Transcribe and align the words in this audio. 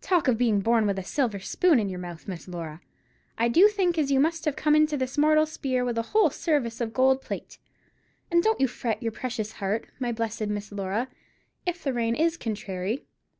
Talk 0.00 0.28
of 0.28 0.38
being 0.38 0.60
born 0.60 0.86
with 0.86 1.00
a 1.00 1.02
silver 1.02 1.40
spoon 1.40 1.80
in 1.80 1.88
your 1.88 1.98
mouth, 1.98 2.28
Miss 2.28 2.46
Laura; 2.46 2.80
I 3.36 3.48
do 3.48 3.66
think 3.66 3.98
as 3.98 4.08
you 4.12 4.20
must 4.20 4.44
have 4.44 4.54
come 4.54 4.76
into 4.76 4.96
this 4.96 5.18
mortal 5.18 5.46
spear 5.46 5.84
with 5.84 5.98
a 5.98 6.02
whole 6.12 6.30
service 6.30 6.80
of 6.80 6.94
gold 6.94 7.20
plate. 7.20 7.58
And 8.30 8.40
don't 8.40 8.60
you 8.60 8.68
fret 8.68 9.02
your 9.02 9.10
precious 9.10 9.54
heart, 9.54 9.88
my 9.98 10.12
blessed 10.12 10.46
Miss 10.46 10.70
Laura, 10.70 11.08
if 11.66 11.82
the 11.82 11.92
rain 11.92 12.14
is 12.14 12.36
contrairy. 12.36 13.02